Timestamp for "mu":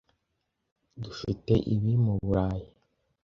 2.03-2.13